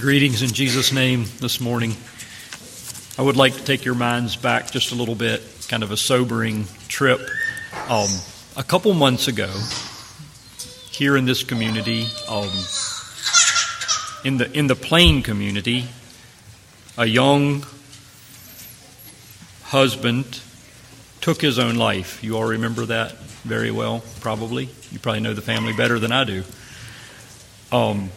[0.00, 1.94] Greetings in Jesus' name this morning.
[3.18, 5.98] I would like to take your minds back just a little bit, kind of a
[5.98, 7.20] sobering trip.
[7.90, 8.08] Um,
[8.56, 9.52] a couple months ago,
[10.90, 12.48] here in this community, um,
[14.24, 15.84] in the in the Plain community,
[16.96, 17.62] a young
[19.64, 20.40] husband
[21.20, 22.24] took his own life.
[22.24, 23.12] You all remember that
[23.44, 24.70] very well, probably.
[24.90, 26.44] You probably know the family better than I do.
[27.70, 28.10] Um,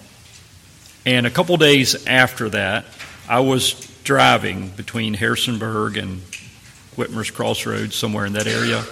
[1.06, 2.86] and a couple days after that,
[3.28, 6.21] I was driving between Harrisonburg and
[6.96, 8.84] Whitmer's Crossroads, somewhere in that area.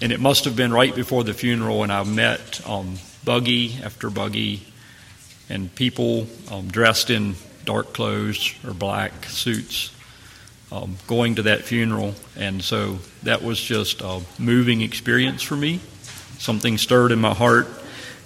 [0.00, 4.10] And it must have been right before the funeral, and I met um, buggy after
[4.10, 4.62] buggy
[5.48, 7.34] and people um, dressed in
[7.64, 9.92] dark clothes or black suits
[10.72, 12.14] um, going to that funeral.
[12.36, 15.80] And so that was just a moving experience for me.
[16.38, 17.68] Something stirred in my heart.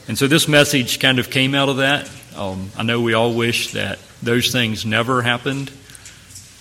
[0.09, 2.11] And so this message kind of came out of that.
[2.37, 5.71] Um, I know we all wish that those things never happened.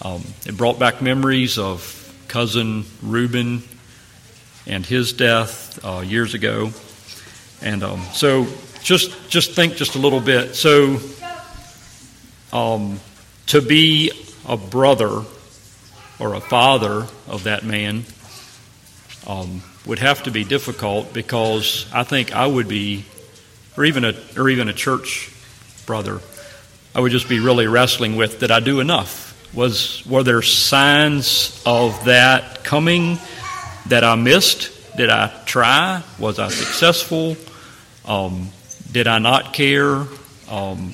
[0.01, 1.95] Um, it brought back memories of
[2.27, 3.63] cousin Reuben
[4.65, 6.71] and his death uh, years ago,
[7.61, 8.47] and um, so
[8.81, 10.55] just just think just a little bit.
[10.55, 10.97] So
[12.53, 12.99] um,
[13.47, 14.11] to be
[14.47, 15.23] a brother
[16.19, 18.05] or a father of that man
[19.27, 23.05] um, would have to be difficult because I think I would be,
[23.77, 25.31] or even a or even a church
[25.89, 26.21] brother,
[26.93, 29.35] I would just be really wrestling with did I do enough?
[29.55, 33.17] Was were there signs of that coming
[33.87, 34.69] that I missed?
[34.97, 36.03] Did I try?
[36.19, 37.37] Was I successful?
[38.05, 38.49] Um,
[38.91, 40.05] did I not care?
[40.47, 40.93] Um,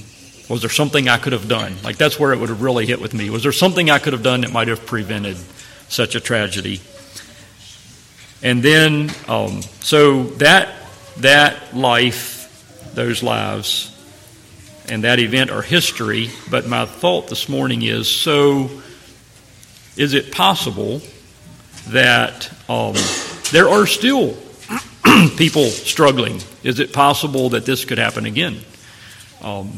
[0.49, 1.75] was there something I could have done?
[1.83, 3.29] Like that's where it would have really hit with me.
[3.29, 5.35] Was there something I could have done that might have prevented
[5.89, 6.79] such a tragedy?
[8.41, 10.69] And then, um, so that
[11.17, 13.91] that life, those lives,
[14.89, 18.69] and that event are history, but my thought this morning is so
[19.97, 21.01] is it possible
[21.89, 22.95] that um,
[23.51, 24.35] there are still
[25.37, 26.41] people struggling?
[26.63, 28.59] Is it possible that this could happen again?
[29.41, 29.71] Um,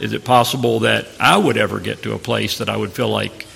[0.00, 3.08] is it possible that I would ever get to a place that I would feel
[3.08, 3.46] like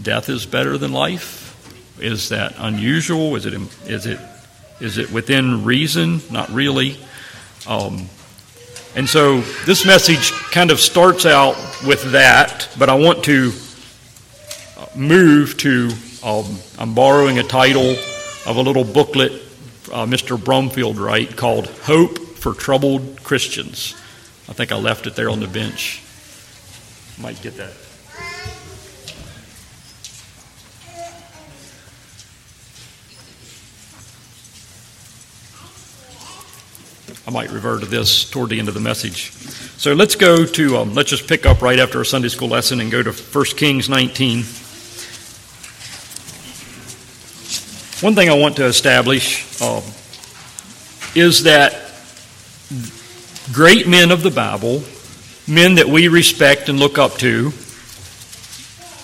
[0.00, 1.46] death is better than life?
[2.00, 3.36] Is that unusual?
[3.36, 3.54] Is it
[3.86, 4.20] is it
[4.80, 6.20] is it within reason?
[6.30, 6.98] Not really.
[7.66, 8.08] Um,
[8.98, 11.54] and so this message kind of starts out
[11.86, 13.52] with that, but I want to
[14.96, 15.90] move to,
[16.24, 16.44] um,
[16.80, 17.92] I'm borrowing a title
[18.44, 19.30] of a little booklet
[19.92, 20.36] uh, Mr.
[20.36, 23.94] Brumfield wrote called Hope for Troubled Christians.
[24.48, 26.02] I think I left it there on the bench.
[27.20, 27.87] Might get that.
[37.28, 39.32] I might revert to this toward the end of the message.
[39.76, 42.80] So let's go to, um, let's just pick up right after our Sunday school lesson
[42.80, 44.38] and go to 1 Kings 19.
[48.02, 49.82] One thing I want to establish um,
[51.14, 51.92] is that
[53.52, 54.82] great men of the Bible,
[55.46, 57.50] men that we respect and look up to,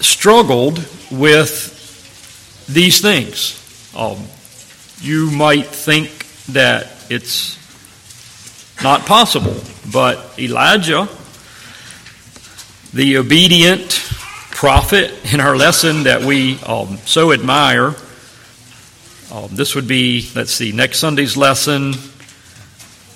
[0.01, 0.79] struggled
[1.11, 3.61] with these things.
[3.95, 4.17] Um,
[5.03, 6.09] you might think
[6.47, 7.63] that it's
[8.83, 9.57] not possible.
[9.93, 11.09] But Elijah,
[12.93, 13.91] the obedient
[14.51, 17.95] prophet in our lesson that we um, so admire,
[19.33, 21.95] um, this would be, let's see, next Sunday's lesson.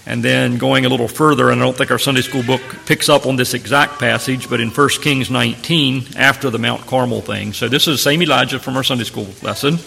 [0.05, 3.11] And then going a little further, and I don't think our Sunday school book picks
[3.11, 7.53] up on this exact passage, but in 1 Kings 19, after the Mount Carmel thing.
[7.53, 9.79] So this is the same Elijah from our Sunday school lesson.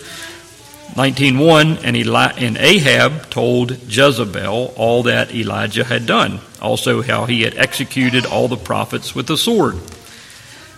[0.96, 7.44] 19.1, and, Eli- and Ahab told Jezebel all that Elijah had done, also how he
[7.44, 9.75] had executed all the prophets with the sword.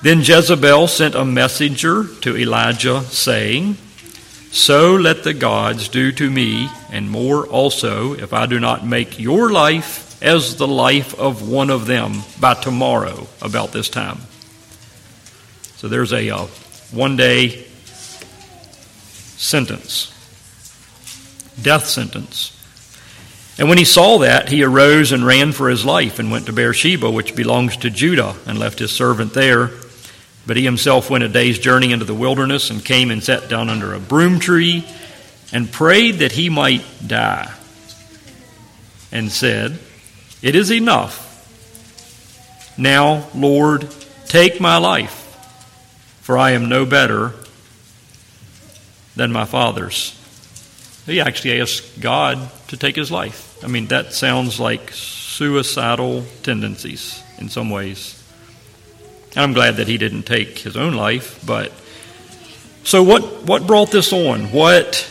[0.04, 3.78] Then Jezebel sent a messenger to Elijah, saying,
[4.52, 9.18] So let the gods do to me, and more also, if I do not make
[9.18, 14.20] your life as the life of one of them by tomorrow about this time.
[15.78, 16.46] So there's a uh,
[16.92, 17.66] one day
[19.38, 20.13] sentence,
[21.62, 22.60] death sentence.
[23.58, 26.54] And when he saw that, he arose and ran for his life and went to
[26.54, 29.70] Beersheba, which belongs to Judah, and left his servant there.
[30.48, 33.70] But he himself went a day's journey into the wilderness and came and sat down
[33.70, 34.86] under a broom tree
[35.52, 37.54] and prayed that he might die.
[39.12, 39.78] And said,
[40.42, 41.30] It is enough.
[42.76, 43.88] Now, Lord,
[44.26, 45.14] take my life,
[46.22, 47.34] for I am no better
[49.16, 50.20] than my father's.
[51.06, 53.62] He actually asked God to take his life.
[53.64, 58.22] I mean, that sounds like suicidal tendencies in some ways.
[59.36, 61.72] And I'm glad that he didn't take his own life, but
[62.84, 64.52] so what what brought this on?
[64.52, 65.10] What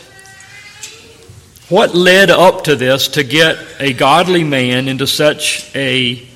[1.69, 6.27] what led up to this to get a godly man into such a,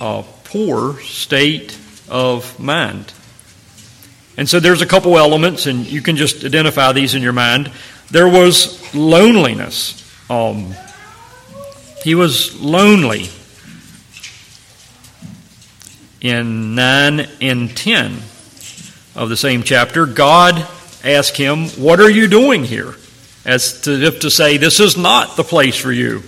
[0.00, 3.12] a poor state of mind?
[4.36, 7.70] And so there's a couple elements, and you can just identify these in your mind.
[8.10, 10.00] There was loneliness.
[10.30, 10.74] Um,
[12.02, 13.28] he was lonely.
[16.20, 18.12] In 9 and 10
[19.14, 20.66] of the same chapter, God
[21.04, 22.94] asked him, What are you doing here?
[23.44, 26.22] As to, if to say, This is not the place for you.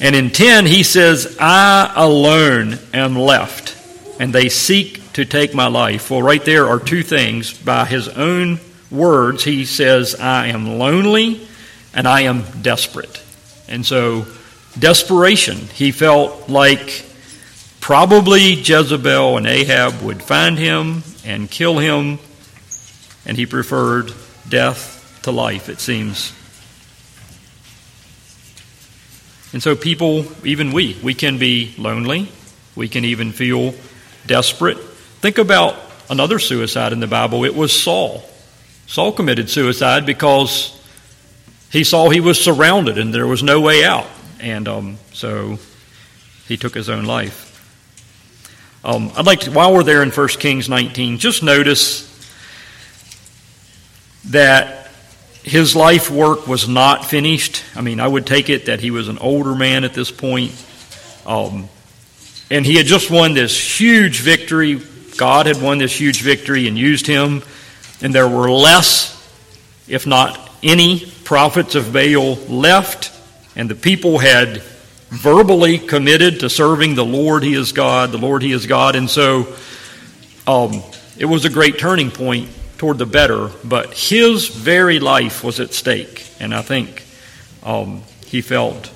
[0.00, 3.76] And in 10, he says, I alone am left,
[4.20, 6.10] and they seek to take my life.
[6.10, 7.52] Well, right there are two things.
[7.52, 8.58] By his own
[8.92, 11.46] words, he says, I am lonely
[11.94, 13.22] and I am desperate.
[13.68, 14.26] And so,
[14.78, 17.04] desperation, he felt like
[17.80, 22.18] probably Jezebel and Ahab would find him and kill him,
[23.24, 24.12] and he preferred
[24.48, 26.32] death to life, it seems.
[29.52, 32.28] And so, people, even we, we can be lonely.
[32.74, 33.74] We can even feel
[34.26, 34.78] desperate.
[34.78, 35.76] Think about
[36.08, 37.44] another suicide in the Bible.
[37.44, 38.24] It was Saul.
[38.86, 40.78] Saul committed suicide because
[41.70, 44.06] he saw he was surrounded and there was no way out.
[44.40, 45.58] And um, so
[46.46, 47.48] he took his own life.
[48.84, 52.08] Um, I'd like to, while we're there in 1 Kings 19, just notice
[54.26, 54.90] that
[55.42, 57.62] his life work was not finished.
[57.74, 60.52] I mean, I would take it that he was an older man at this point.
[61.26, 61.68] Um,
[62.50, 64.80] and he had just won this huge victory.
[65.16, 67.42] God had won this huge victory and used him.
[68.02, 69.16] And there were less,
[69.88, 73.10] if not any, prophets of Baal left.
[73.54, 74.62] And the people had
[75.08, 78.96] verbally committed to serving the Lord, He is God, the Lord, He is God.
[78.96, 79.54] And so
[80.46, 80.82] um,
[81.18, 85.72] it was a great turning point toward the better, but his very life was at
[85.72, 86.26] stake.
[86.40, 87.04] And I think
[87.62, 88.88] um, he felt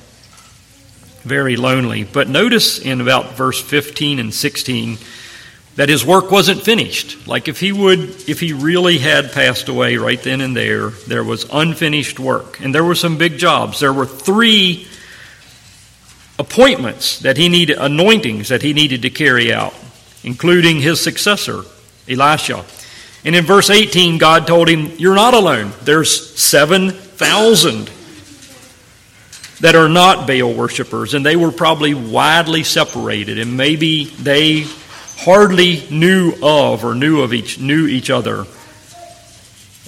[1.23, 2.03] very lonely.
[2.03, 4.99] But notice in about verse 15 and 16
[5.77, 7.29] that his work wasn't finished.
[7.29, 11.23] Like if he would, if he really had passed away right then and there, there
[11.23, 12.61] was unfinished work.
[12.61, 13.81] And there were some big jobs.
[13.81, 14.89] There were three
[16.39, 19.75] appointments that he needed, anointings that he needed to carry out,
[20.25, 21.63] including his successor,
[22.09, 22.65] Elisha.
[23.25, 25.73] And in verse 18, God told him, You're not alone.
[25.83, 27.91] There's 7,000
[29.61, 34.67] that are not Baal worshippers, and they were probably widely separated, and maybe they
[35.17, 38.47] hardly knew of or knew of each knew each other.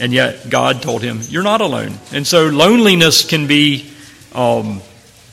[0.01, 1.99] And yet God told him, You're not alone.
[2.13, 3.91] And so loneliness can be
[4.33, 4.81] um,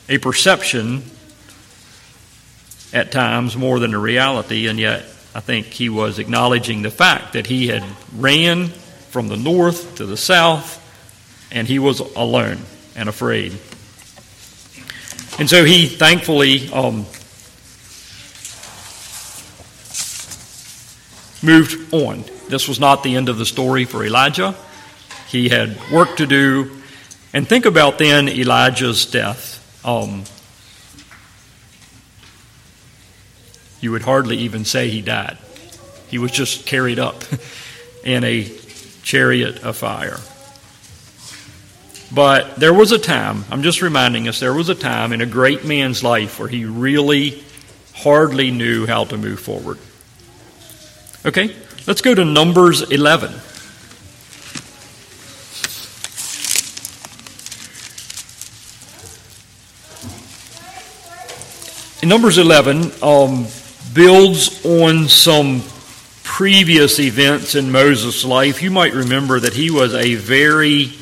[0.08, 1.02] a perception
[2.92, 5.02] at times more than a reality, and yet
[5.34, 7.84] I think he was acknowledging the fact that he had
[8.16, 10.82] ran from the north to the south,
[11.52, 12.58] and he was alone
[12.94, 13.52] and afraid.
[15.38, 17.04] And so he thankfully um,
[21.42, 22.24] moved on.
[22.48, 24.54] This was not the end of the story for Elijah.
[25.28, 26.70] He had work to do.
[27.32, 29.54] And think about then Elijah's death.
[29.84, 30.24] Um,
[33.80, 35.38] you would hardly even say he died.
[36.08, 37.22] He was just carried up
[38.04, 38.50] in a
[39.02, 40.18] chariot of fire.
[42.14, 45.26] But there was a time, I'm just reminding us, there was a time in a
[45.26, 47.42] great man's life where he really
[47.94, 49.78] hardly knew how to move forward.
[51.26, 51.56] Okay,
[51.88, 53.32] let's go to Numbers 11.
[62.00, 63.48] In Numbers 11 um,
[63.92, 65.64] builds on some
[66.22, 68.62] previous events in Moses' life.
[68.62, 70.92] You might remember that he was a very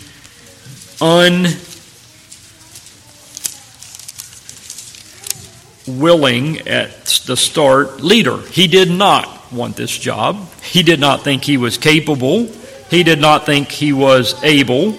[5.87, 8.40] unwilling at the start leader.
[8.40, 10.48] He did not want this job.
[10.62, 12.46] He did not think he was capable.
[12.90, 14.92] He did not think he was able.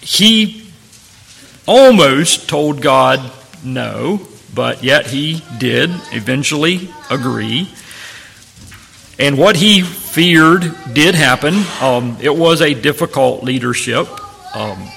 [0.00, 0.70] He
[1.66, 3.32] almost told God
[3.64, 4.20] no
[4.54, 7.68] but yet he did eventually agree.
[9.18, 11.54] And what he feared did happen.
[11.80, 14.08] Um, it was a difficult leadership.
[14.54, 14.88] Um,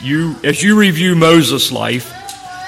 [0.00, 2.12] you, as you review Moses' life,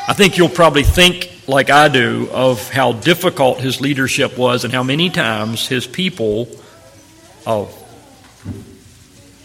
[0.08, 4.72] I think you'll probably think like I do of how difficult his leadership was and
[4.72, 6.48] how many times his people,
[7.46, 7.66] uh,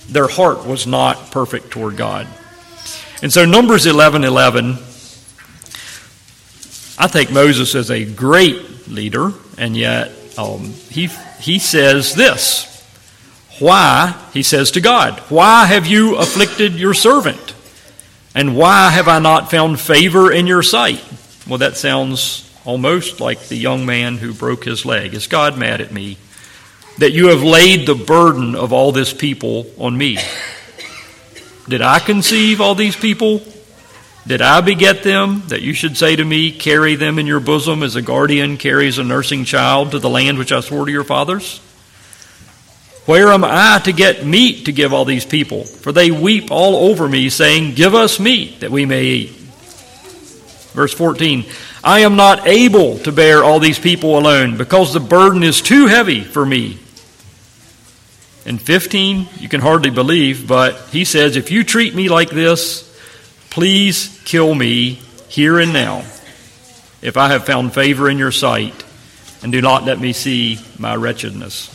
[0.10, 2.27] their heart was not perfect toward God.
[3.22, 4.77] And so Numbers 11 11
[6.95, 11.07] I think Moses is a great leader, and yet um, he,
[11.39, 12.69] he says this.
[13.60, 17.55] Why, he says to God, why have you afflicted your servant?
[18.36, 21.03] And why have I not found favor in your sight?
[21.48, 25.14] Well, that sounds almost like the young man who broke his leg.
[25.14, 26.18] Is God mad at me?
[27.00, 30.18] That you have laid the burden of all this people on me.
[31.68, 33.42] Did I conceive all these people?
[34.26, 37.84] Did I beget them that you should say to me, Carry them in your bosom
[37.84, 41.04] as a guardian carries a nursing child to the land which I swore to your
[41.04, 41.60] fathers?
[43.06, 45.66] Where am I to get meat to give all these people?
[45.66, 49.43] For they weep all over me, saying, Give us meat that we may eat.
[50.74, 51.46] Verse 14
[51.84, 55.88] I am not able to bear all these people alone, because the burden is too
[55.88, 56.80] heavy for me.
[58.46, 62.89] In 15, you can hardly believe, but he says, If you treat me like this,
[63.50, 65.00] please kill me
[65.30, 66.00] here and now,
[67.01, 68.84] if I have found favor in your sight,
[69.42, 71.70] and do not let me see my wretchedness.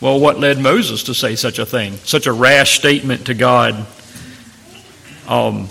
[0.00, 3.86] Well, what led Moses to say such a thing, such a rash statement to God?
[5.28, 5.68] Um,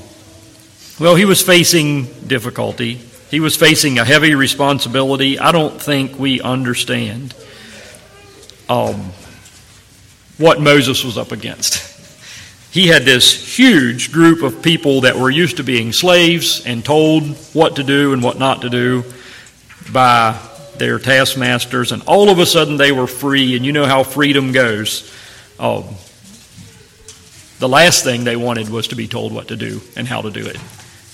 [1.00, 2.96] well, he was facing difficulty.
[3.30, 5.40] He was facing a heavy responsibility.
[5.40, 7.34] I don't think we understand
[8.68, 9.12] um,
[10.38, 11.86] what Moses was up against.
[12.72, 17.24] He had this huge group of people that were used to being slaves and told
[17.54, 19.04] what to do and what not to do
[19.92, 20.38] by
[20.78, 24.52] their taskmasters, and all of a sudden they were free, and you know how freedom
[24.52, 25.12] goes.
[25.60, 25.86] Um,
[27.60, 30.32] the last thing they wanted was to be told what to do and how to
[30.32, 30.58] do it.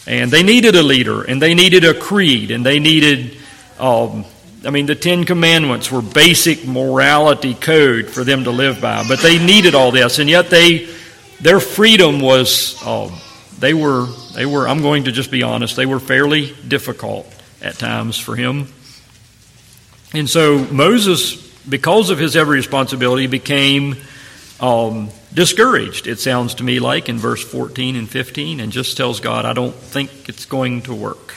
[0.07, 3.37] And they needed a leader, and they needed a creed, and they needed,
[3.79, 4.25] um,
[4.63, 9.19] I mean, the Ten Commandments were basic morality code for them to live by, but
[9.19, 10.87] they needed all this, and yet they,
[11.41, 13.09] their freedom was, uh,
[13.57, 17.25] they were, they were, I'm going to just be honest, they were fairly difficult
[17.61, 18.67] at times for him.
[20.13, 21.35] And so Moses,
[21.67, 23.95] because of his every responsibility, became
[24.59, 29.19] um, discouraged, it sounds to me like, in verse 14 and 15, and just tells
[29.19, 31.35] God, I don't think it's going to work.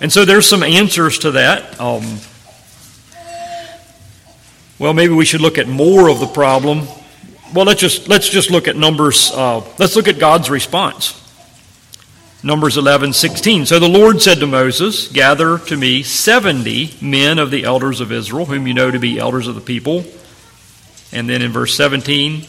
[0.00, 1.80] And so there's some answers to that.
[1.80, 2.18] Um,
[4.78, 6.86] well, maybe we should look at more of the problem.
[7.52, 9.30] Well, let's just let's just look at numbers.
[9.32, 11.14] Uh, let's look at God's response.
[12.40, 13.66] Numbers 11, 16.
[13.66, 18.12] So the Lord said to Moses, Gather to me 70 men of the elders of
[18.12, 20.04] Israel, whom you know to be elders of the people.
[21.12, 22.44] And then in verse 17,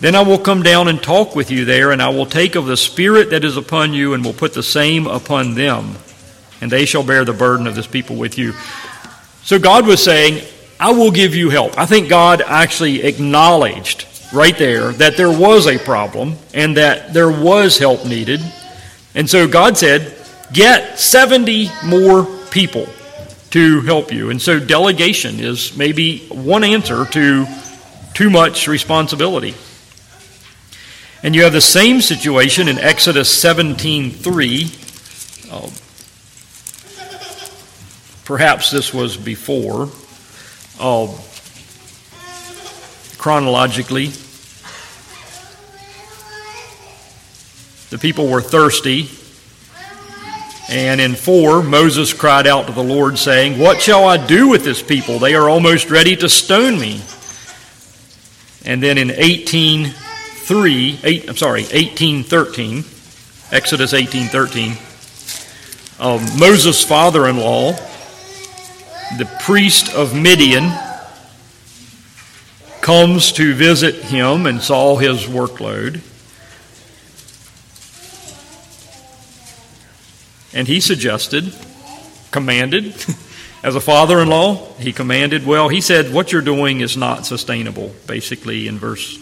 [0.00, 2.66] Then I will come down and talk with you there, and I will take of
[2.66, 5.96] the Spirit that is upon you, and will put the same upon them,
[6.60, 8.52] and they shall bear the burden of this people with you.
[9.42, 10.44] So God was saying,
[10.78, 11.78] I will give you help.
[11.78, 17.30] I think God actually acknowledged right there that there was a problem and that there
[17.30, 18.40] was help needed.
[19.14, 20.16] And so God said,
[20.52, 22.86] Get 70 more people
[23.50, 24.30] to help you.
[24.30, 27.46] And so delegation is maybe one answer to
[28.14, 29.54] too much responsibility.
[31.22, 34.70] And you have the same situation in Exodus 17:3.
[35.50, 35.68] Uh,
[38.24, 39.90] perhaps this was before.
[40.78, 41.08] Uh,
[43.18, 44.06] chronologically.
[47.90, 49.10] The people were thirsty.
[50.70, 54.62] And in 4, Moses cried out to the Lord, saying, What shall I do with
[54.62, 55.18] this people?
[55.18, 57.02] They are almost ready to stone me.
[58.64, 62.84] And then in 18, 3, 8, I'm sorry, 1813,
[63.50, 64.76] Exodus 1813,
[65.98, 67.72] um, Moses' father in law,
[69.18, 70.70] the priest of Midian,
[72.80, 76.00] comes to visit him and saw his workload.
[80.52, 81.54] And he suggested,
[82.30, 82.86] commanded,
[83.62, 87.26] as a father in law, he commanded, well, he said, what you're doing is not
[87.26, 89.18] sustainable, basically, in verse,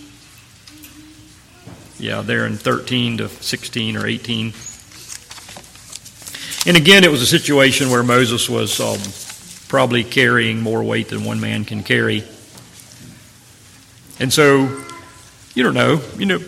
[1.98, 4.52] yeah, there in 13 to 16 or 18.
[6.66, 8.98] And again, it was a situation where Moses was um,
[9.68, 12.24] probably carrying more weight than one man can carry.
[14.20, 14.84] And so,
[15.54, 16.40] you don't know, you know,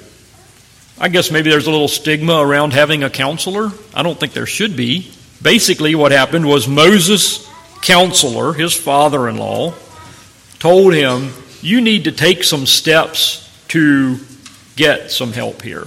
[1.00, 3.70] I guess maybe there's a little stigma around having a counselor.
[3.94, 5.10] I don't think there should be.
[5.40, 7.48] Basically, what happened was Moses'
[7.80, 9.72] counselor, his father in law,
[10.58, 14.18] told him, You need to take some steps to
[14.76, 15.86] get some help here.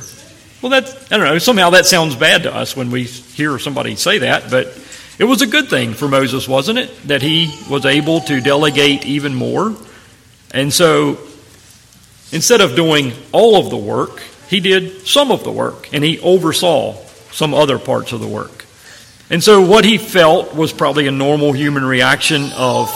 [0.62, 3.96] Well, that, I don't know, somehow that sounds bad to us when we hear somebody
[3.96, 4.68] say that, but
[5.20, 7.08] it was a good thing for Moses, wasn't it?
[7.08, 9.76] That he was able to delegate even more.
[10.52, 11.20] And so
[12.34, 16.20] Instead of doing all of the work, he did some of the work and he
[16.20, 16.94] oversaw
[17.32, 18.66] some other parts of the work.
[19.32, 22.88] And so what he felt was probably a normal human reaction of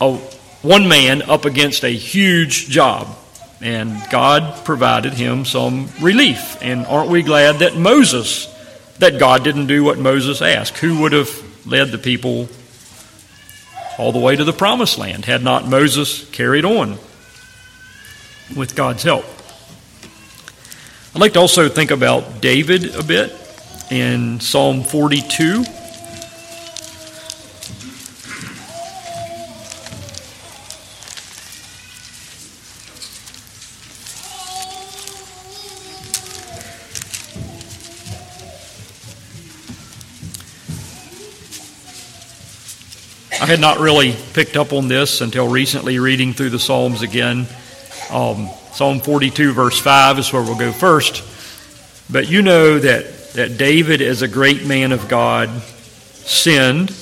[0.00, 0.16] a,
[0.62, 3.14] one man up against a huge job.
[3.60, 6.56] And God provided him some relief.
[6.62, 8.46] And aren't we glad that Moses,
[9.00, 10.78] that God didn't do what Moses asked?
[10.78, 12.48] Who would have led the people
[13.98, 16.96] all the way to the promised land had not Moses carried on
[18.56, 19.26] with God's help?
[21.14, 23.32] I'd like to also think about David a bit
[23.88, 25.62] in Psalm 42.
[43.40, 47.46] I had not really picked up on this until recently reading through the Psalms again.
[48.10, 51.22] Um, Psalm 42, verse 5 is where we'll go first.
[52.10, 56.92] But you know that, that David, as a great man of God, sinned.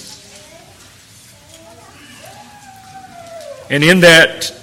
[3.71, 4.55] And in that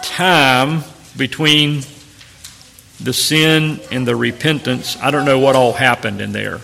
[0.00, 0.82] time
[1.14, 1.82] between
[3.02, 6.60] the sin and the repentance, I don't know what all happened in there.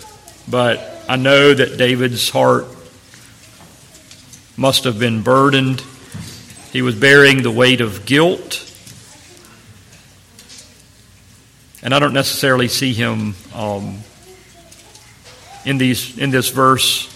[0.48, 2.64] But I know that David's heart
[4.56, 5.82] must have been burdened.
[6.72, 8.68] He was bearing the weight of guilt.
[11.82, 13.98] And I don't necessarily see him um,
[15.64, 17.08] in, these, in this verse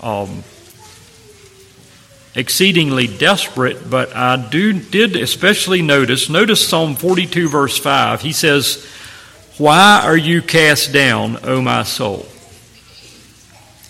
[0.00, 0.42] um,
[2.34, 8.22] exceedingly desperate, but I do, did especially notice, notice Psalm 42, verse 5.
[8.22, 8.86] He says,
[9.58, 12.26] Why are you cast down, O my soul?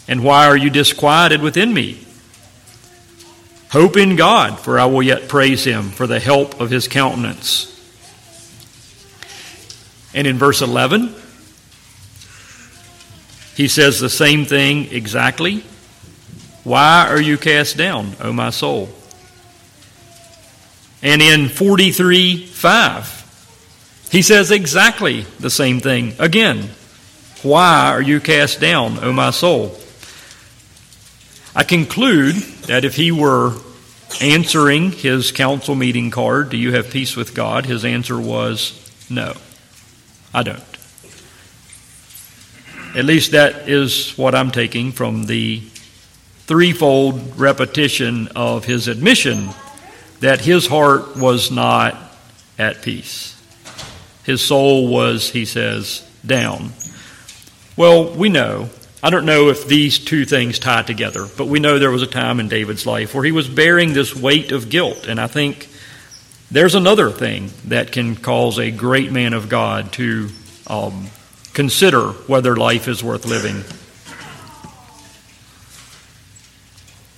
[0.09, 2.05] And why are you disquieted within me?
[3.71, 7.72] Hope in God, for I will yet praise him for the help of his countenance.
[10.15, 11.15] And in verse 11,
[13.57, 15.65] he says the same thing exactly.
[16.65, 18.89] Why are you cast down, O my soul?
[21.03, 26.69] And in 43 5, he says exactly the same thing again.
[27.43, 29.77] Why are you cast down, O my soul?
[31.57, 33.55] I conclude that if he were
[34.21, 37.67] answering his council meeting card, Do you have peace with God?
[37.67, 38.79] his answer was
[39.11, 39.35] no,
[40.35, 40.63] I don't.
[42.95, 45.61] At least that is what I'm taking from the
[46.47, 49.49] threefold repetition of his admission
[50.21, 51.97] that his heart was not
[52.59, 53.41] at peace.
[54.25, 56.73] His soul was, he says, down.
[57.77, 58.69] Well, we know
[59.05, 62.07] I don't know if these two things tie together, but we know there was a
[62.07, 65.09] time in David's life where he was bearing this weight of guilt.
[65.09, 65.67] And I think
[66.53, 70.29] there's another thing that can cause a great man of God to
[70.67, 71.07] um,
[71.55, 73.65] consider whether life is worth living.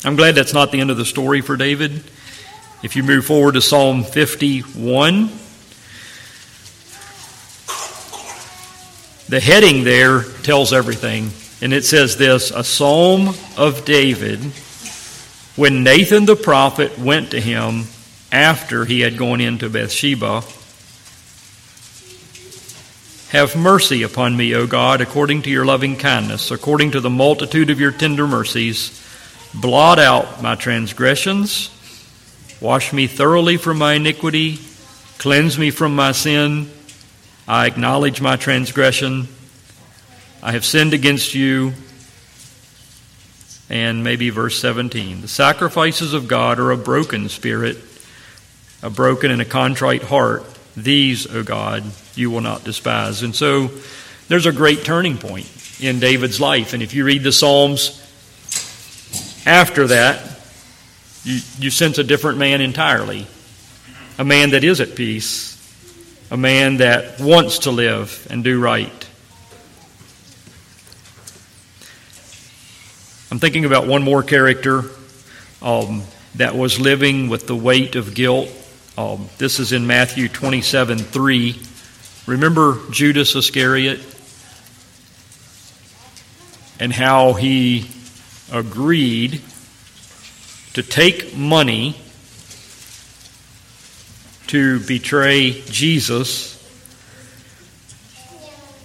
[0.04, 2.04] I'm glad that's not the end of the story for David.
[2.84, 5.30] If you move forward to Psalm 51,
[9.28, 11.30] the heading there tells everything.
[11.60, 14.38] And it says this a psalm of David
[15.56, 17.86] when Nathan the prophet went to him
[18.34, 20.42] after he had gone into Bathsheba.
[23.30, 27.70] Have mercy upon me, O God, according to your loving kindness, according to the multitude
[27.70, 29.00] of your tender mercies.
[29.54, 31.70] Blot out my transgressions.
[32.60, 34.58] Wash me thoroughly from my iniquity.
[35.18, 36.70] Cleanse me from my sin.
[37.48, 39.28] I acknowledge my transgression
[40.44, 41.72] I have sinned against you.
[43.70, 45.22] And maybe verse 17.
[45.22, 47.78] The sacrifices of God are a broken spirit,
[48.84, 50.44] a broken and a contrite heart.
[50.76, 51.82] These, O God,
[52.14, 53.22] you will not despise.
[53.22, 53.70] And so
[54.28, 56.74] there's a great turning point in David's life.
[56.74, 58.00] And if you read the Psalms
[59.46, 60.38] after that,
[61.24, 63.26] you, you sense a different man entirely.
[64.18, 65.50] A man that is at peace,
[66.30, 69.08] a man that wants to live and do right.
[73.30, 74.84] I'm thinking about one more character
[75.62, 76.02] um,
[76.34, 78.50] that was living with the weight of guilt.
[78.96, 81.60] Um, this is in Matthew 27 3.
[82.26, 84.00] Remember Judas Iscariot
[86.78, 87.90] and how he
[88.52, 89.42] agreed
[90.74, 91.96] to take money
[94.46, 96.54] to betray Jesus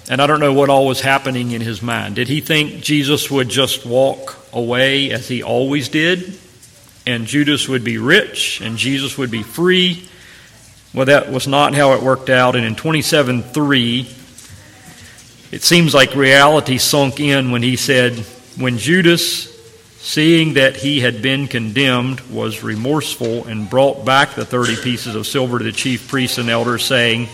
[0.10, 2.16] and I don't know what all was happening in his mind.
[2.16, 6.36] Did he think Jesus would just walk away as he always did?
[7.10, 10.08] And Judas would be rich and Jesus would be free?
[10.94, 12.56] Well, that was not how it worked out.
[12.56, 14.02] And in 27 3,
[15.52, 18.14] it seems like reality sunk in when he said,
[18.60, 19.50] When Judas,
[19.98, 25.26] seeing that he had been condemned, was remorseful and brought back the thirty pieces of
[25.26, 27.28] silver to the chief priests and elders, saying,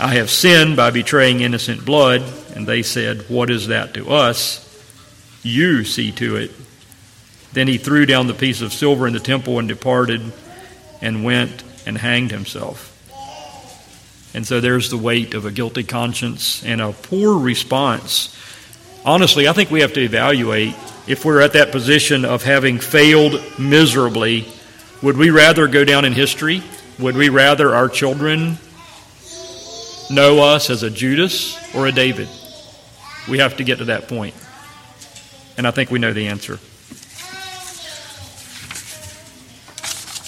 [0.00, 2.22] I have sinned by betraying innocent blood.
[2.56, 4.66] And they said, What is that to us?
[5.44, 6.50] You see to it.
[7.52, 10.20] Then he threw down the piece of silver in the temple and departed
[11.00, 12.86] and went and hanged himself.
[14.34, 18.36] And so there's the weight of a guilty conscience and a poor response.
[19.04, 20.74] Honestly, I think we have to evaluate
[21.08, 24.46] if we're at that position of having failed miserably.
[25.02, 26.62] Would we rather go down in history?
[27.00, 28.58] Would we rather our children
[30.10, 32.28] know us as a Judas or a David?
[33.28, 34.34] We have to get to that point.
[35.56, 36.58] And I think we know the answer.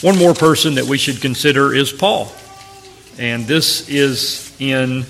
[0.03, 2.33] One more person that we should consider is Paul.
[3.21, 5.05] And this is in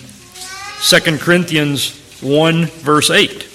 [0.83, 3.49] 2 Corinthians 1, verse 8.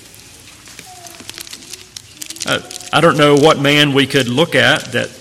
[2.47, 5.11] Uh, I don't know what man we could look at that,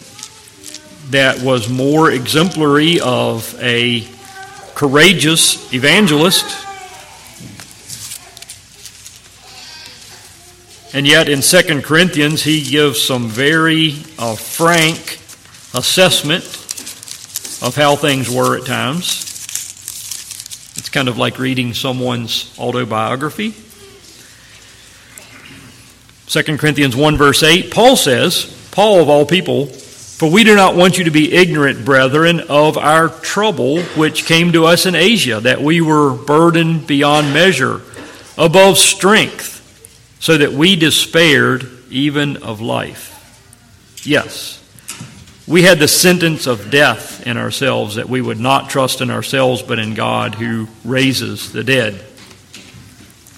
[1.11, 4.09] that was more exemplary of a
[4.75, 6.47] courageous evangelist.
[10.95, 15.19] And yet in 2 Corinthians, he gives some very uh, frank
[15.77, 16.45] assessment
[17.63, 19.23] of how things were at times.
[20.77, 23.55] It's kind of like reading someone's autobiography.
[26.29, 30.75] 2 Corinthians 1, verse 8, Paul says, Paul of all people, for we do not
[30.75, 35.41] want you to be ignorant, brethren, of our trouble which came to us in Asia,
[35.41, 37.81] that we were burdened beyond measure,
[38.37, 39.53] above strength,
[40.21, 43.13] so that we despaired even of life.
[44.05, 44.63] Yes,
[45.49, 49.63] we had the sentence of death in ourselves that we would not trust in ourselves
[49.63, 51.95] but in God who raises the dead.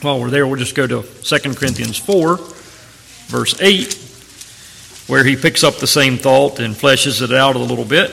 [0.01, 2.37] While we're there, we'll just go to 2 Corinthians 4,
[3.27, 3.95] verse 8,
[5.09, 8.11] where he picks up the same thought and fleshes it out a little bit.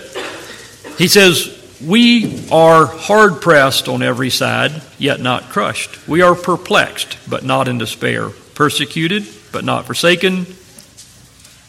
[0.98, 6.06] He says, We are hard pressed on every side, yet not crushed.
[6.08, 10.48] We are perplexed, but not in despair, persecuted, but not forsaken,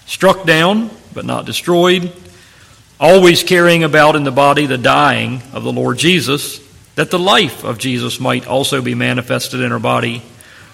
[0.07, 2.13] struck down but not destroyed,
[3.01, 6.61] always carrying about in the body the dying of the Lord Jesus,
[6.95, 10.21] that the life of Jesus might also be manifested in our body.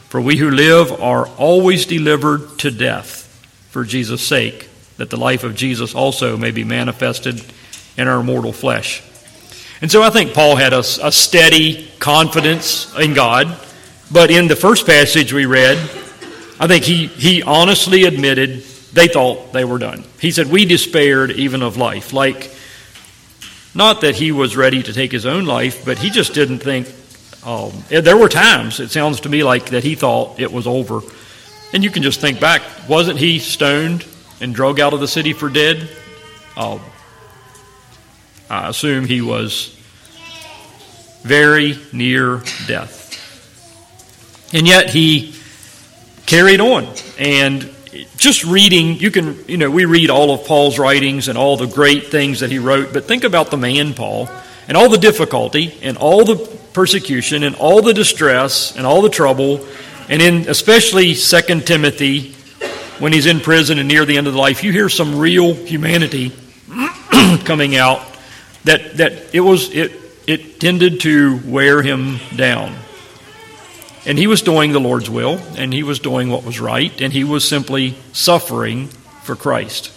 [0.09, 3.23] For we who live are always delivered to death
[3.71, 7.43] for Jesus' sake, that the life of Jesus also may be manifested
[7.97, 9.01] in our mortal flesh.
[9.81, 13.57] And so I think Paul had a, a steady confidence in God.
[14.11, 15.79] But in the first passage we read,
[16.59, 20.05] I think he, he honestly admitted they thought they were done.
[20.21, 22.13] He said, We despaired even of life.
[22.13, 22.55] Like,
[23.75, 26.87] not that he was ready to take his own life, but he just didn't think.
[27.45, 31.01] Um, there were times, it sounds to me like, that he thought it was over.
[31.73, 32.63] And you can just think back.
[32.89, 34.07] Wasn't he stoned
[34.41, 35.89] and drug out of the city for dead?
[36.57, 36.81] Um,
[38.51, 39.75] I assume he was
[41.23, 43.01] very near death.
[44.55, 45.35] And yet he
[46.27, 46.87] carried on.
[47.19, 47.75] And
[48.17, 51.67] just reading, you can, you know, we read all of Paul's writings and all the
[51.67, 54.29] great things that he wrote, but think about the man, Paul,
[54.69, 56.37] and all the difficulty and all the
[56.73, 59.67] persecution and all the distress and all the trouble,
[60.09, 62.33] and in especially Second Timothy,
[62.99, 65.55] when he's in prison and near the end of the life, you hear some real
[65.55, 66.33] humanity
[67.45, 68.01] coming out
[68.65, 69.93] that, that it was it
[70.27, 72.75] it tended to wear him down.
[74.05, 77.13] And he was doing the Lord's will, and he was doing what was right, and
[77.13, 78.89] he was simply suffering
[79.23, 79.93] for Christ.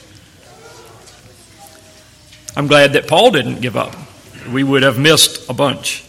[2.56, 3.96] I'm glad that Paul didn't give up.
[4.52, 6.04] We would have missed a bunch.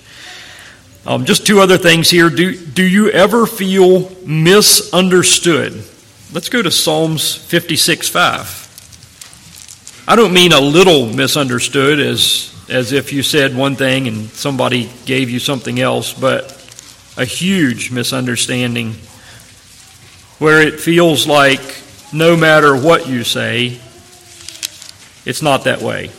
[1.06, 2.28] Um, just two other things here.
[2.28, 5.84] Do, do you ever feel misunderstood?
[6.32, 10.04] Let's go to Psalms 56 5.
[10.08, 14.90] I don't mean a little misunderstood as, as if you said one thing and somebody
[15.04, 16.55] gave you something else, but
[17.16, 18.92] a huge misunderstanding
[20.38, 21.60] where it feels like
[22.12, 23.80] no matter what you say,
[25.24, 26.10] it's not that way.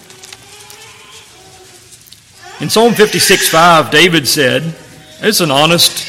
[2.59, 4.75] In Psalm 56 5, David said,
[5.21, 6.07] It's an honest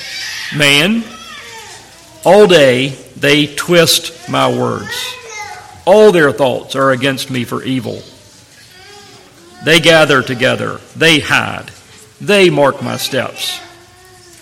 [0.56, 1.04] man.
[2.24, 5.14] All day they twist my words.
[5.84, 8.02] All their thoughts are against me for evil.
[9.64, 11.70] They gather together, they hide,
[12.20, 13.60] they mark my steps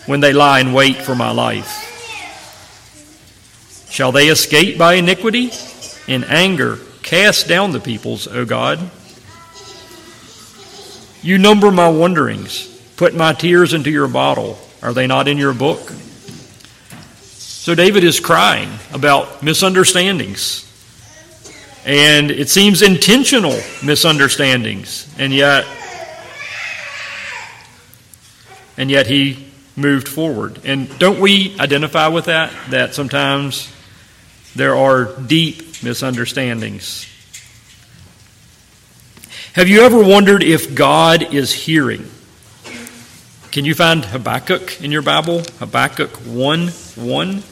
[0.07, 1.83] when they lie in wait for my life?
[3.91, 5.51] Shall they escape by iniquity?
[6.07, 8.79] In anger, cast down the peoples, O God.
[11.23, 12.67] You number my wanderings.
[12.97, 14.59] Put my tears into your bottle.
[14.83, 15.91] Are they not in your book?
[17.21, 20.63] So David is crying about misunderstandings.
[21.85, 25.13] And it seems intentional misunderstandings.
[25.19, 25.67] And yet
[28.77, 29.46] and yet he
[29.77, 30.61] moved forward.
[30.65, 33.73] And don't we identify with that that sometimes
[34.55, 37.07] there are deep misunderstandings?
[39.53, 42.11] Have you ever wondered if God is hearing?
[43.53, 45.43] Can you find Habakkuk in your Bible?
[45.59, 47.43] Habakkuk 1 1.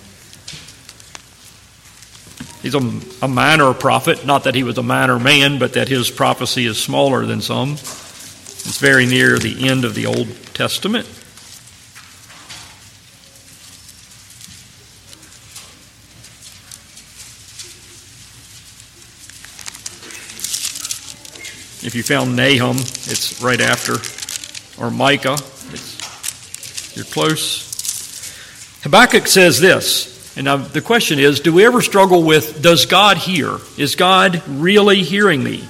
[2.60, 6.10] He's a, a minor prophet, not that he was a minor man, but that his
[6.10, 7.72] prophecy is smaller than some.
[7.72, 11.06] It's very near the end of the Old Testament.
[21.94, 23.92] If you found Nahum, it's right after,
[24.82, 28.82] or Micah, it's, you're close.
[28.82, 33.58] Habakkuk says this, and the question is do we ever struggle with does God hear?
[33.78, 35.68] Is God really hearing me?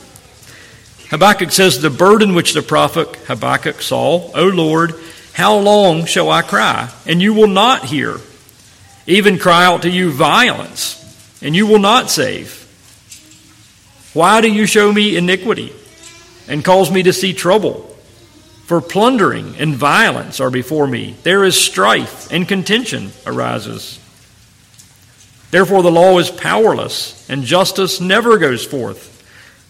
[1.10, 4.94] Habakkuk says, The burden which the prophet Habakkuk saw, O Lord,
[5.34, 8.16] how long shall I cry, and you will not hear?
[9.06, 11.04] Even cry out to you violence,
[11.42, 12.62] and you will not save.
[14.14, 15.74] Why do you show me iniquity?
[16.48, 17.90] And cause me to see trouble.
[18.66, 21.16] For plundering and violence are before me.
[21.22, 24.00] There is strife and contention arises.
[25.50, 29.10] Therefore, the law is powerless, and justice never goes forth.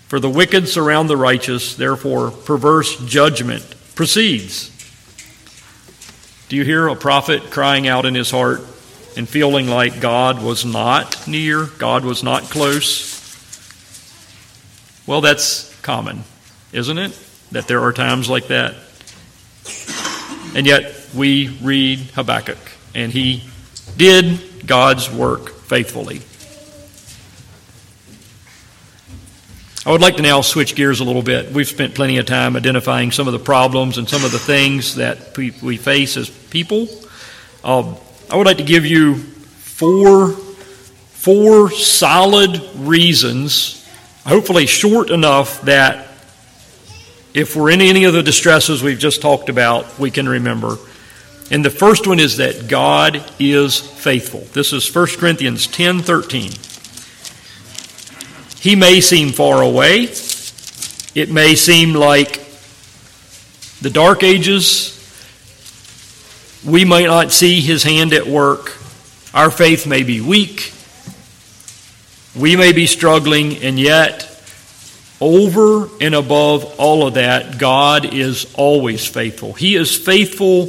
[0.09, 4.71] For the wicked surround the righteous, therefore, perverse judgment proceeds.
[6.49, 8.61] Do you hear a prophet crying out in his heart
[9.17, 13.13] and feeling like God was not near, God was not close?
[15.07, 16.25] Well, that's common
[16.75, 17.19] isn't it?
[17.53, 18.75] That there are times like that.
[20.55, 22.59] And yet we read Habakkuk,
[22.95, 23.45] and he
[23.97, 26.21] did God's work faithfully.
[29.87, 31.53] I would like to now switch gears a little bit.
[31.53, 34.95] We've spent plenty of time identifying some of the problems and some of the things
[34.95, 36.89] that we, face as people.
[37.63, 37.97] Um,
[38.31, 43.87] I would like to give you four, four solid reasons,
[44.25, 46.14] hopefully short enough that
[47.35, 50.79] if we're in any of the distresses we've just talked about, we can remember.
[51.51, 54.41] And the first one is that God is faithful.
[54.53, 56.53] This is 1 Corinthians 10 13.
[58.61, 60.05] He may seem far away.
[61.15, 62.41] It may seem like
[63.83, 64.93] the dark ages.
[66.65, 68.79] We might not see his hand at work.
[69.35, 70.73] Our faith may be weak.
[72.35, 74.34] We may be struggling, and yet
[75.25, 79.55] over and above all of that, God is always faithful.
[79.55, 80.69] He is faithful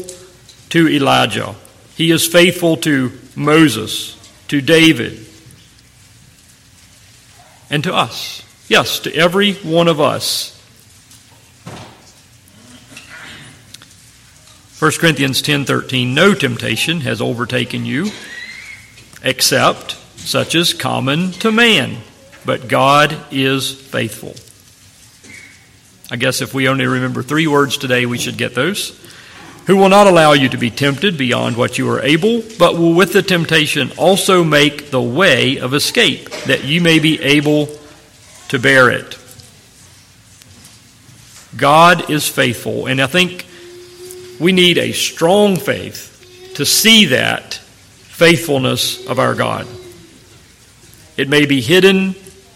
[0.69, 1.55] to Elijah,
[1.95, 4.15] He is faithful to Moses,
[4.47, 5.25] to David,
[7.69, 8.41] and to us.
[8.69, 10.53] Yes, to every one of us.
[14.79, 18.11] 1 Corinthians 10:13 No temptation has overtaken you
[19.21, 21.97] except such as common to man
[22.45, 24.35] but God is faithful.
[26.11, 28.99] I guess if we only remember three words today, we should get those.
[29.67, 32.93] Who will not allow you to be tempted beyond what you are able, but will
[32.93, 37.69] with the temptation also make the way of escape, that you may be able
[38.49, 39.17] to bear it.
[41.57, 43.45] God is faithful, and I think
[44.39, 49.67] we need a strong faith to see that faithfulness of our God.
[51.17, 52.15] It may be hidden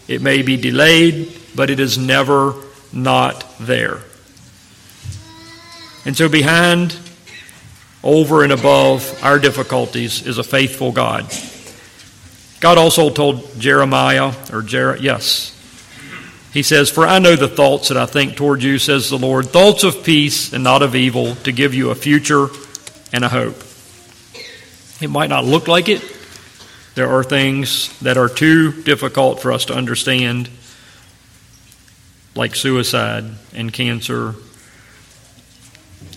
[0.10, 2.54] it may be delayed, but it is never
[2.92, 4.00] not there.
[6.06, 6.98] And so, behind,
[8.04, 11.32] over, and above our difficulties is a faithful God.
[12.60, 15.56] God also told Jeremiah, or Jer- yes,
[16.54, 19.50] he says, For I know the thoughts that I think toward you, says the Lord,
[19.50, 22.48] thoughts of peace and not of evil, to give you a future
[23.14, 23.64] and a hope.
[25.02, 26.04] It might not look like it,
[26.96, 30.50] there are things that are too difficult for us to understand,
[32.40, 34.34] like suicide and cancer,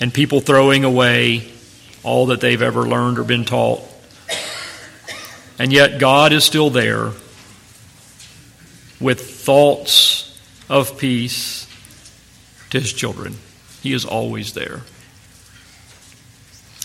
[0.00, 1.50] and people throwing away
[2.04, 3.82] all that they've ever learned or been taught.
[5.58, 7.10] And yet, God is still there
[9.00, 11.66] with thoughts of peace
[12.70, 13.34] to his children.
[13.82, 14.82] He is always there.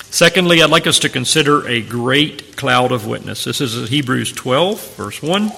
[0.10, 3.44] Secondly, I'd like us to consider a great cloud of witness.
[3.44, 5.52] This is Hebrews 12, verse 1.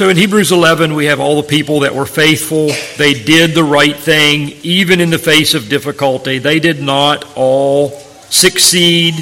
[0.00, 2.70] So in Hebrews 11, we have all the people that were faithful.
[2.96, 6.38] They did the right thing, even in the face of difficulty.
[6.38, 7.90] They did not all
[8.30, 9.14] succeed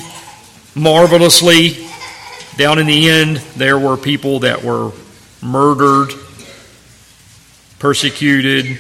[0.77, 1.85] marvelously.
[2.57, 4.93] Down in the end, there were people that were
[5.43, 6.13] murdered,
[7.81, 8.79] persecuted,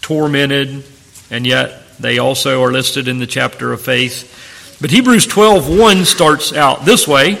[0.00, 0.84] tormented,
[1.30, 4.76] and yet they also are listed in the chapter of faith.
[4.80, 7.38] But Hebrews 12:1 starts out this way: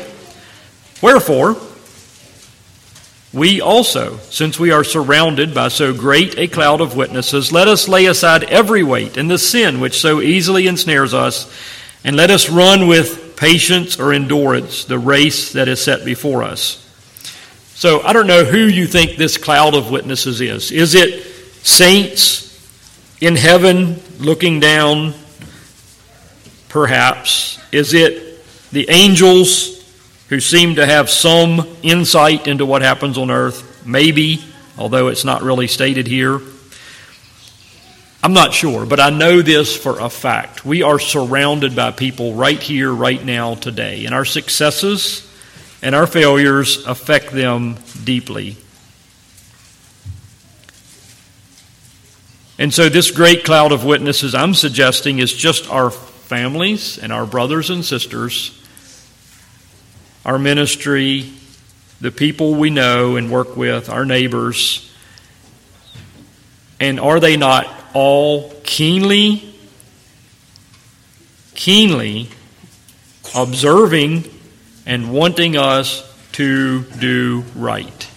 [1.02, 1.56] Wherefore,
[3.32, 7.88] we also, since we are surrounded by so great a cloud of witnesses, let us
[7.88, 11.50] lay aside every weight and the sin which so easily ensnares us,
[12.04, 16.78] and let us run with patience or endurance the race that is set before us.
[17.74, 20.70] So I don't know who you think this cloud of witnesses is.
[20.70, 21.24] Is it
[21.64, 22.42] saints
[23.20, 25.14] in heaven looking down?
[26.68, 27.58] Perhaps.
[27.72, 29.71] Is it the angels
[30.32, 33.84] who seem to have some insight into what happens on earth?
[33.84, 34.42] Maybe,
[34.78, 36.40] although it's not really stated here.
[38.22, 40.64] I'm not sure, but I know this for a fact.
[40.64, 45.30] We are surrounded by people right here, right now, today, and our successes
[45.82, 48.56] and our failures affect them deeply.
[52.58, 57.26] And so, this great cloud of witnesses I'm suggesting is just our families and our
[57.26, 58.58] brothers and sisters,
[60.24, 61.32] our ministry,
[62.00, 64.90] the people we know and work with, our neighbors.
[66.80, 69.54] And are they not all keenly,
[71.54, 72.28] keenly
[73.34, 74.24] observing
[74.86, 78.10] and wanting us to do right.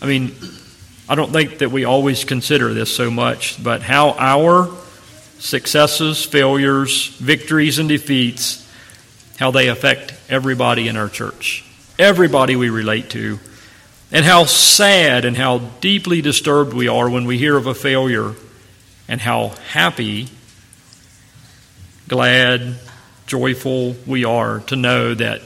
[0.00, 0.34] I mean,
[1.08, 4.70] I don't think that we always consider this so much, but how our
[5.38, 8.62] successes, failures, victories, and defeats,
[9.38, 11.64] how they affect everybody in our church,
[11.98, 13.38] everybody we relate to,
[14.12, 18.34] and how sad and how deeply disturbed we are when we hear of a failure,
[19.08, 20.28] and how happy,
[22.08, 22.76] glad,
[23.26, 25.42] joyful we are to know that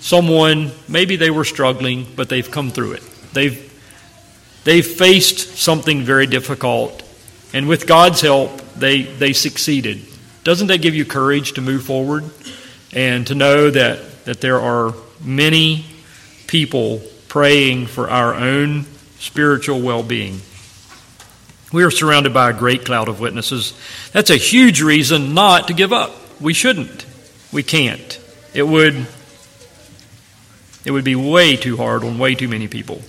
[0.00, 3.02] someone, maybe they were struggling, but they've come through it.
[3.32, 3.72] They've,
[4.64, 7.02] they've faced something very difficult,
[7.52, 10.02] and with God's help, they, they succeeded.
[10.44, 12.24] Doesn't that give you courage to move forward
[12.92, 15.84] and to know that, that there are many
[16.46, 18.84] people praying for our own
[19.18, 20.40] spiritual well being?
[21.72, 23.72] We are surrounded by a great cloud of witnesses.
[24.12, 26.12] That's a huge reason not to give up.
[26.40, 27.06] We shouldn't.
[27.50, 28.20] We can't.
[28.52, 29.06] It would
[30.84, 33.00] it would be way too hard on way too many people.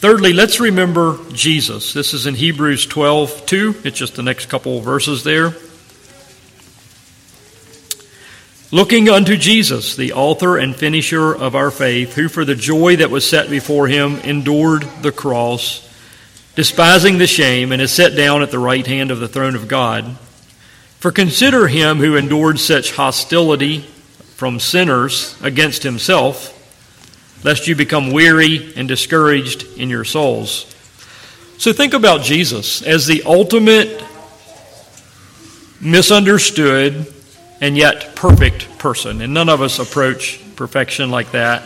[0.00, 1.92] Thirdly, let's remember Jesus.
[1.92, 3.74] This is in Hebrews 12 2.
[3.84, 5.54] It's just the next couple of verses there.
[8.72, 13.10] Looking unto Jesus, the author and finisher of our faith, who for the joy that
[13.10, 15.86] was set before him endured the cross
[16.54, 19.68] despising the shame, and is set down at the right hand of the throne of
[19.68, 20.16] God.
[20.98, 23.80] For consider him who endured such hostility
[24.34, 26.56] from sinners against himself,
[27.44, 30.66] lest you become weary and discouraged in your souls.
[31.56, 34.04] So think about Jesus as the ultimate
[35.80, 37.06] misunderstood
[37.60, 39.20] and yet perfect person.
[39.20, 41.62] And none of us approach perfection like that.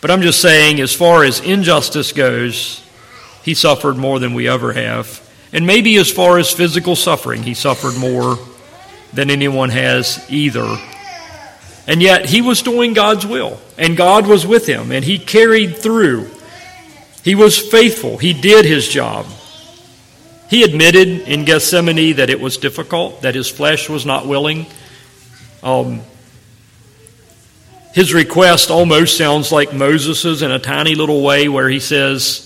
[0.00, 2.84] But I'm just saying, as far as injustice goes,
[3.42, 5.26] he suffered more than we ever have.
[5.52, 8.38] And maybe as far as physical suffering, he suffered more
[9.12, 10.76] than anyone has either.
[11.86, 15.78] And yet he was doing God's will, and God was with him, and he carried
[15.78, 16.30] through.
[17.24, 19.26] He was faithful, he did his job.
[20.50, 24.66] He admitted in Gethsemane that it was difficult, that his flesh was not willing.
[25.62, 26.02] Um,
[27.94, 32.44] his request almost sounds like Moses's in a tiny little way, where he says,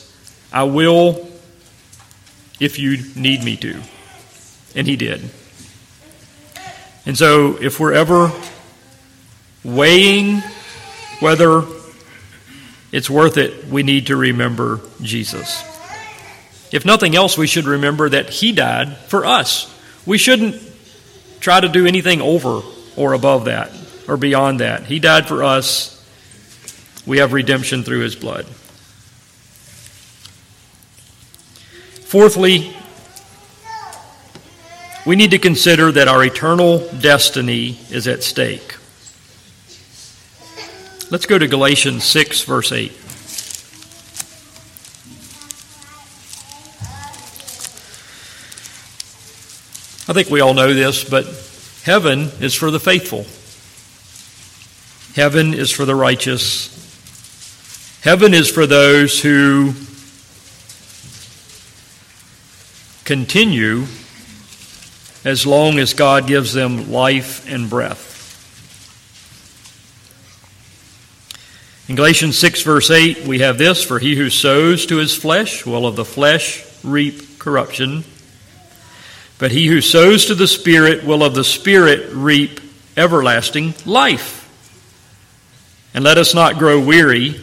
[0.53, 1.29] I will
[2.61, 3.83] if you need me to.
[4.75, 5.29] And he did.
[7.05, 8.33] And so, if we're ever
[9.65, 10.43] weighing
[11.21, 11.63] whether
[12.91, 15.63] it's worth it, we need to remember Jesus.
[16.73, 19.73] If nothing else, we should remember that He died for us.
[20.07, 20.61] We shouldn't
[21.41, 22.63] try to do anything over
[22.97, 23.71] or above that
[24.09, 24.85] or beyond that.
[24.85, 25.99] He died for us.
[27.07, 28.47] We have redemption through His blood.
[32.07, 32.77] Fourthly,
[35.07, 38.77] we need to consider that our eternal destiny is at stake.
[41.11, 42.91] Let's go to Galatians 6, verse 8.
[50.09, 51.27] I think we all know this, but
[51.85, 53.27] heaven is for the faithful.
[55.15, 56.71] Heaven is for the righteous.
[58.03, 59.75] Heaven is for those who
[63.05, 63.87] continue
[65.25, 68.11] as long as God gives them life and breath.
[71.89, 75.67] In Galatians 6, verse 8, we have this For he who sows to his flesh
[75.67, 78.05] will of the flesh reap corruption,
[79.43, 82.61] but he who sows to the Spirit will of the Spirit reap
[82.97, 84.49] everlasting life.
[85.93, 87.41] And let us not grow weary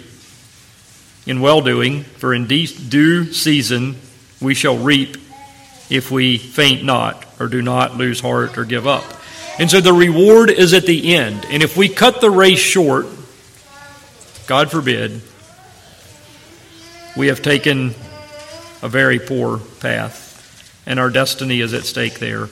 [1.26, 3.98] in well doing, for in due season
[4.40, 5.18] we shall reap
[5.90, 9.04] if we faint not or do not lose heart or give up.
[9.60, 11.46] And so the reward is at the end.
[11.50, 13.08] And if we cut the race short,
[14.48, 15.22] God forbid,
[17.18, 17.94] we have taken
[18.82, 20.29] a very poor path,
[20.90, 22.50] and our destiny is at stake there.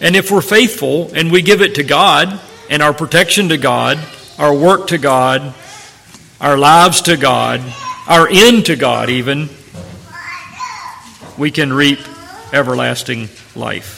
[0.00, 3.98] And if we're faithful and we give it to God, and our protection to God,
[4.38, 5.54] our work to God,
[6.40, 7.60] our lives to God,
[8.06, 9.50] our end to God, even,
[11.36, 11.98] we can reap
[12.52, 13.96] everlasting life.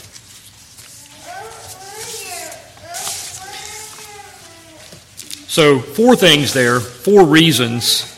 [5.48, 8.08] So, four things there, four reasons.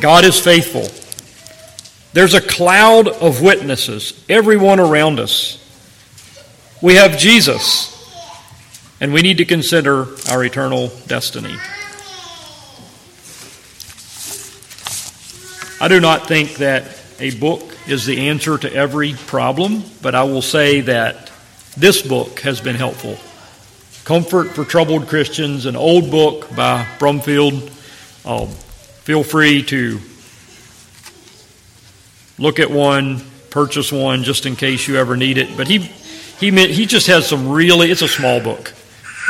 [0.00, 1.01] God is faithful.
[2.12, 5.58] There's a cloud of witnesses, everyone around us.
[6.82, 7.88] We have Jesus,
[9.00, 11.56] and we need to consider our eternal destiny.
[15.80, 20.24] I do not think that a book is the answer to every problem, but I
[20.24, 21.32] will say that
[21.78, 23.16] this book has been helpful.
[24.04, 27.70] Comfort for Troubled Christians, an old book by Brumfield.
[28.24, 29.98] Uh, feel free to
[32.38, 33.20] look at one,
[33.50, 35.56] purchase one just in case you ever need it.
[35.56, 38.72] But he, he, meant, he just has some really, it's a small book,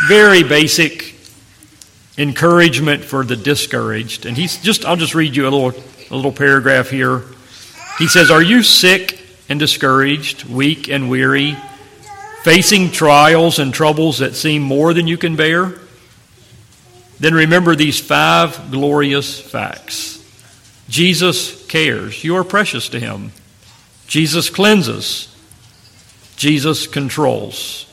[0.09, 1.15] very basic
[2.19, 4.27] encouragement for the discouraged.
[4.27, 7.23] And he's just, I'll just read you a little, a little paragraph here.
[7.99, 11.57] He says, Are you sick and discouraged, weak and weary,
[12.43, 15.75] facing trials and troubles that seem more than you can bear?
[17.21, 20.19] Then remember these five glorious facts
[20.89, 23.33] Jesus cares, you are precious to him.
[24.07, 25.35] Jesus cleanses,
[26.37, 27.87] Jesus controls,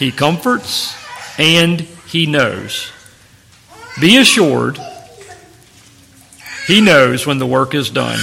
[0.00, 0.96] he comforts,
[1.38, 2.90] and he knows.
[4.00, 4.80] Be assured,
[6.66, 8.18] he knows when the work is done.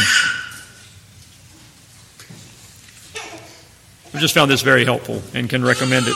[4.13, 6.15] I just found this very helpful and can recommend it.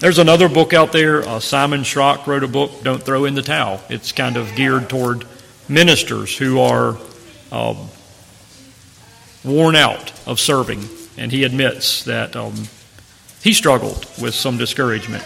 [0.00, 1.28] There's another book out there.
[1.28, 3.82] Uh, Simon Schrock wrote a book, Don't Throw in the Towel.
[3.90, 5.26] It's kind of geared toward
[5.68, 6.96] ministers who are
[7.52, 7.88] um,
[9.44, 10.88] worn out of serving.
[11.18, 12.54] And he admits that um,
[13.42, 15.24] he struggled with some discouragement.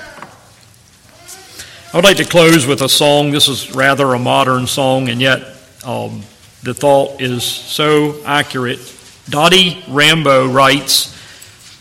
[1.93, 3.33] I would like to close with a song.
[3.33, 5.43] This is rather a modern song, and yet
[5.85, 6.23] um,
[6.63, 8.79] the thought is so accurate.
[9.29, 11.17] Dottie Rambo writes,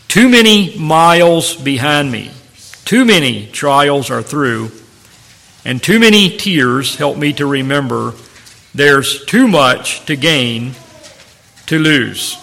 [0.08, 2.32] too many miles behind me,
[2.84, 4.72] too many trials are through,
[5.64, 8.14] and too many tears help me to remember
[8.74, 10.74] there's too much to gain
[11.66, 12.36] to lose.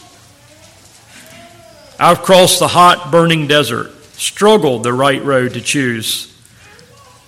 [2.00, 6.34] I've crossed the hot, burning desert, struggled the right road to choose.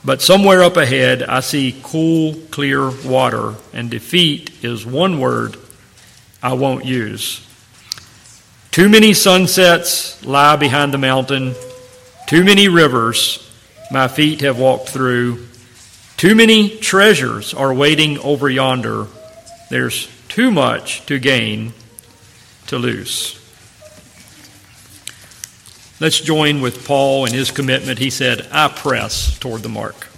[0.06, 5.58] But somewhere up ahead, I see cool, clear water, and defeat is one word
[6.42, 7.46] I won't use.
[8.72, 11.56] Too many sunsets lie behind the mountain.
[12.28, 13.46] Too many rivers
[13.92, 15.49] my feet have walked through.
[16.20, 19.08] Too many treasures are waiting over yonder.
[19.70, 21.72] There's too much to gain
[22.68, 23.40] to lose.
[26.02, 28.00] Let's join with Paul in his commitment.
[28.00, 30.09] He said, I press toward the mark.